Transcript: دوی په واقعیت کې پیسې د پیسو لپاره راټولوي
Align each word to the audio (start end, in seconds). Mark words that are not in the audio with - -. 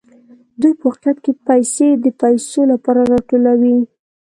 دوی 0.59 0.73
په 0.79 0.85
واقعیت 0.89 1.17
کې 1.25 1.31
پیسې 1.47 1.87
د 2.03 2.05
پیسو 2.21 2.61
لپاره 2.71 3.01
راټولوي 3.11 3.77